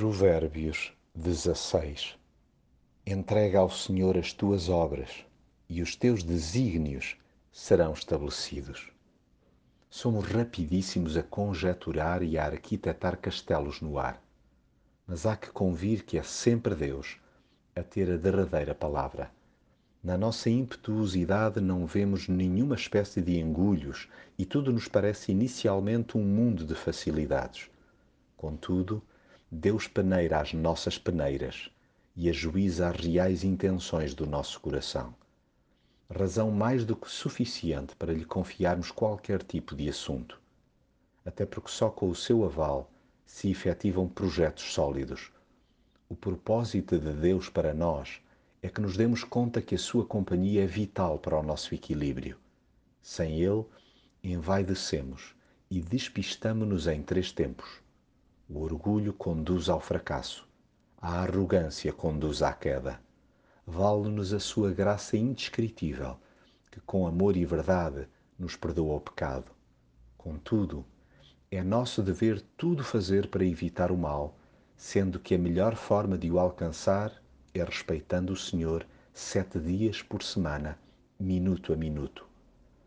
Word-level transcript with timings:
Provérbios 0.00 0.92
16 1.16 2.16
Entrega 3.04 3.58
ao 3.58 3.68
Senhor 3.68 4.16
as 4.16 4.32
tuas 4.32 4.68
obras 4.68 5.26
e 5.68 5.82
os 5.82 5.96
teus 5.96 6.22
desígnios 6.22 7.16
serão 7.50 7.94
estabelecidos. 7.94 8.92
Somos 9.90 10.24
rapidíssimos 10.24 11.16
a 11.16 11.24
conjeturar 11.24 12.22
e 12.22 12.38
a 12.38 12.44
arquitetar 12.44 13.16
castelos 13.16 13.80
no 13.80 13.98
ar, 13.98 14.22
mas 15.04 15.26
há 15.26 15.36
que 15.36 15.50
convir 15.50 16.04
que 16.04 16.16
é 16.16 16.22
sempre 16.22 16.76
Deus 16.76 17.16
a 17.74 17.82
ter 17.82 18.08
a 18.08 18.16
derradeira 18.16 18.76
palavra. 18.76 19.32
Na 20.00 20.16
nossa 20.16 20.48
impetuosidade 20.48 21.60
não 21.60 21.86
vemos 21.86 22.28
nenhuma 22.28 22.76
espécie 22.76 23.20
de 23.20 23.36
engulhos 23.40 24.08
e 24.38 24.46
tudo 24.46 24.72
nos 24.72 24.86
parece 24.86 25.32
inicialmente 25.32 26.16
um 26.16 26.22
mundo 26.22 26.64
de 26.64 26.76
facilidades. 26.76 27.68
Contudo, 28.36 29.02
Deus 29.50 29.88
peneira 29.88 30.42
as 30.42 30.52
nossas 30.52 30.98
peneiras 30.98 31.70
e 32.14 32.28
ajuiza 32.28 32.90
as 32.90 33.00
reais 33.00 33.44
intenções 33.44 34.14
do 34.14 34.26
nosso 34.26 34.60
coração. 34.60 35.14
Razão 36.14 36.50
mais 36.50 36.84
do 36.84 36.94
que 36.94 37.10
suficiente 37.10 37.96
para 37.96 38.12
lhe 38.12 38.26
confiarmos 38.26 38.90
qualquer 38.90 39.42
tipo 39.42 39.74
de 39.74 39.88
assunto. 39.88 40.38
Até 41.24 41.46
porque 41.46 41.70
só 41.70 41.88
com 41.88 42.10
o 42.10 42.14
seu 42.14 42.44
aval 42.44 42.90
se 43.24 43.50
efetivam 43.50 44.06
projetos 44.06 44.64
sólidos. 44.64 45.32
O 46.10 46.14
propósito 46.14 46.98
de 46.98 47.10
Deus 47.14 47.48
para 47.48 47.72
nós 47.72 48.20
é 48.62 48.68
que 48.68 48.82
nos 48.82 48.98
demos 48.98 49.24
conta 49.24 49.62
que 49.62 49.76
a 49.76 49.78
sua 49.78 50.04
companhia 50.04 50.64
é 50.64 50.66
vital 50.66 51.18
para 51.18 51.40
o 51.40 51.42
nosso 51.42 51.74
equilíbrio. 51.74 52.36
Sem 53.00 53.40
ele, 53.40 53.64
envaidecemos 54.22 55.34
e 55.70 55.80
despistamo-nos 55.80 56.86
em 56.86 57.02
três 57.02 57.32
tempos 57.32 57.87
o 58.50 58.60
orgulho 58.60 59.12
conduz 59.12 59.68
ao 59.68 59.78
fracasso, 59.78 60.48
a 60.96 61.20
arrogância 61.20 61.92
conduz 61.92 62.40
à 62.40 62.50
queda. 62.50 62.98
Vale-nos 63.66 64.32
a 64.32 64.40
sua 64.40 64.72
graça 64.72 65.18
indescritível, 65.18 66.16
que 66.70 66.80
com 66.80 67.06
amor 67.06 67.36
e 67.36 67.44
verdade 67.44 68.08
nos 68.38 68.56
perdoa 68.56 68.94
o 68.94 69.00
pecado. 69.00 69.52
Contudo, 70.16 70.82
é 71.50 71.62
nosso 71.62 72.02
dever 72.02 72.40
tudo 72.56 72.82
fazer 72.82 73.28
para 73.28 73.44
evitar 73.44 73.92
o 73.92 73.98
mal, 73.98 74.34
sendo 74.74 75.20
que 75.20 75.34
a 75.34 75.38
melhor 75.38 75.76
forma 75.76 76.16
de 76.16 76.30
o 76.30 76.38
alcançar 76.38 77.12
é 77.52 77.62
respeitando 77.62 78.32
o 78.32 78.36
Senhor 78.36 78.86
sete 79.12 79.58
dias 79.60 80.00
por 80.00 80.22
semana, 80.22 80.78
minuto 81.20 81.70
a 81.70 81.76
minuto. 81.76 82.26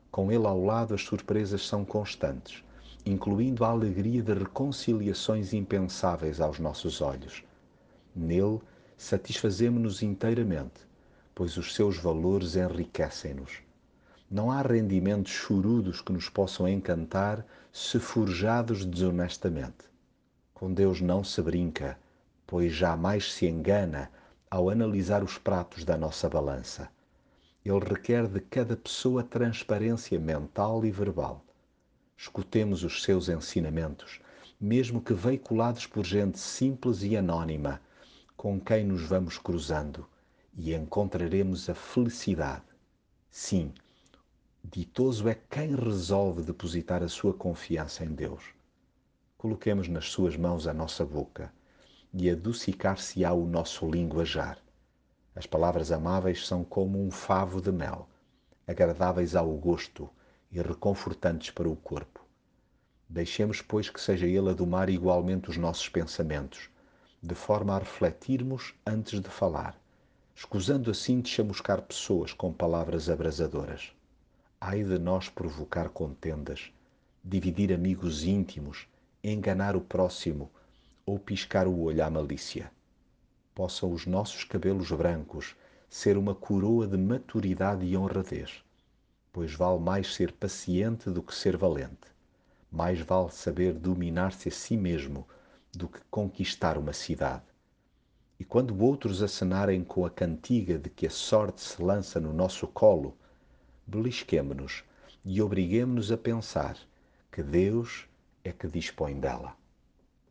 Com 0.10 0.32
Ele 0.32 0.48
ao 0.48 0.64
lado, 0.64 0.96
as 0.96 1.04
surpresas 1.04 1.68
são 1.68 1.86
constantes 1.86 2.64
incluindo 3.06 3.64
a 3.66 3.70
alegria 3.70 4.22
de 4.22 4.34
reconciliações 4.34 5.54
impensáveis 5.54 6.40
aos 6.40 6.60
nossos 6.60 7.02
olhos. 7.02 7.44
Nele 8.16 8.60
satisfazemos-nos 8.98 10.04
inteiramente, 10.04 10.82
pois 11.34 11.58
os 11.58 11.74
seus 11.74 11.98
valores 11.98 12.56
enriquecem-nos. 12.56 13.60
Não 14.30 14.52
há 14.52 14.62
rendimentos 14.62 15.32
chorudos 15.32 16.02
que 16.02 16.14
nos 16.14 16.30
possam 16.30 16.68
encantar 16.68 17.46
se 17.72 18.00
forjados 18.00 18.86
desonestamente. 18.86 19.90
Com 20.54 20.74
Deus 20.74 21.02
não 21.02 21.24
se 21.24 21.42
brinca, 21.42 21.98
pois 22.46 22.72
jamais 22.72 23.34
se 23.34 23.48
engana 23.48 24.12
ao 24.50 24.70
analisar 24.70 25.24
os 25.24 25.38
pratos 25.38 25.84
da 25.84 25.98
nossa 25.98 26.30
balança. 26.30 26.90
Ele 27.66 27.80
requer 27.80 28.28
de 28.28 28.40
cada 28.40 28.76
pessoa 28.76 29.24
transparência 29.24 30.20
mental 30.20 30.86
e 30.86 30.92
verbal 30.92 31.44
escutemos 32.22 32.84
os 32.84 33.02
seus 33.02 33.30
ensinamentos, 33.30 34.22
mesmo 34.60 35.02
que 35.02 35.12
veiculados 35.12 35.88
por 35.88 36.06
gente 36.06 36.38
simples 36.38 37.02
e 37.02 37.18
anônima, 37.18 37.82
com 38.38 38.60
quem 38.60 38.86
nos 38.86 39.02
vamos 39.02 39.40
cruzando, 39.40 40.08
e 40.56 40.76
encontraremos 40.76 41.68
a 41.68 41.74
felicidade. 41.74 42.62
Sim, 43.32 43.74
ditoso 44.64 45.28
é 45.28 45.34
quem 45.50 45.76
resolve 45.76 46.44
depositar 46.44 47.02
a 47.02 47.08
sua 47.08 47.34
confiança 47.34 48.06
em 48.06 48.14
Deus. 48.14 48.44
Coloquemos 49.36 49.88
nas 49.88 50.12
suas 50.12 50.38
mãos 50.38 50.68
a 50.68 50.74
nossa 50.76 51.04
boca 51.04 51.52
e 52.14 52.30
adocicar-se-á 52.30 53.34
o 53.34 53.48
nosso 53.48 53.90
linguajar. 53.90 54.60
As 55.36 55.48
palavras 55.48 55.92
amáveis 55.92 56.46
são 56.46 56.64
como 56.64 57.04
um 57.04 57.10
favo 57.10 57.60
de 57.60 57.72
mel, 57.72 58.08
agradáveis 58.68 59.36
ao 59.36 59.50
gosto 59.54 60.08
e 60.52 60.62
reconfortantes 60.62 61.50
para 61.50 61.70
o 61.70 61.76
corpo. 61.76 62.26
Deixemos, 63.08 63.62
pois, 63.62 63.90
que 63.90 64.02
seja 64.02 64.28
Ele 64.28 64.50
a 64.50 64.54
domar 64.54 64.90
igualmente 64.90 65.50
os 65.50 65.58
nossos 65.58 65.88
pensamentos, 65.88 66.70
de 67.24 67.36
forma 67.36 67.76
a 67.76 67.80
refletirmos 67.80 68.74
antes 68.86 69.22
de 69.22 69.30
falar, 69.30 69.80
escusando 70.36 70.92
assim 70.92 71.22
de 71.22 71.30
chamuscar 71.30 71.82
pessoas 71.82 72.34
com 72.34 72.52
palavras 72.52 73.10
abrasadoras. 73.10 73.92
Ai 74.60 74.84
de 74.84 74.98
nós 75.00 75.30
provocar 75.30 75.90
contendas, 75.90 76.72
dividir 77.24 77.72
amigos 77.74 78.24
íntimos, 78.24 78.88
enganar 79.24 79.76
o 79.76 79.82
próximo 79.82 80.52
ou 81.06 81.18
piscar 81.18 81.68
o 81.68 81.80
olho 81.82 82.04
à 82.04 82.10
malícia. 82.10 82.72
Possam 83.54 83.92
os 83.92 84.06
nossos 84.06 84.44
cabelos 84.44 84.92
brancos 84.92 85.56
ser 85.90 86.18
uma 86.18 86.34
coroa 86.34 86.88
de 86.88 86.98
maturidade 86.98 87.86
e 87.86 87.96
honradez 87.98 88.64
pois 89.32 89.54
vale 89.54 89.80
mais 89.80 90.14
ser 90.14 90.32
paciente 90.34 91.10
do 91.10 91.24
que 91.24 91.34
ser 91.34 91.56
valente. 91.56 92.12
Mais 92.72 93.00
vale 93.00 93.32
saber 93.32 93.74
dominar-se 93.74 94.50
a 94.50 94.52
si 94.52 94.76
mesmo 94.76 95.28
do 95.74 95.88
que 95.88 96.00
conquistar 96.10 96.78
uma 96.78 96.94
cidade. 96.94 97.44
E 98.40 98.44
quando 98.44 98.78
outros 98.82 99.22
acenarem 99.22 99.84
com 99.84 100.06
a 100.06 100.10
cantiga 100.10 100.78
de 100.78 100.90
que 100.90 101.06
a 101.06 101.12
sorte 101.12 101.62
se 101.62 101.82
lança 101.82 102.20
no 102.20 102.34
nosso 102.34 102.68
colo, 102.68 103.16
belisquemo-nos 103.86 104.84
e 105.24 105.42
obriguemo-nos 105.42 106.12
a 106.12 106.18
pensar 106.18 106.78
que 107.32 107.44
Deus 107.44 108.08
é 108.44 108.52
que 108.52 108.68
dispõe 108.68 109.20
dela. 109.20 109.61